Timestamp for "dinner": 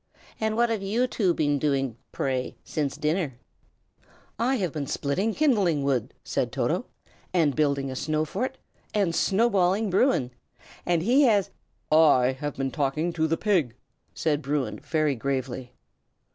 2.97-3.37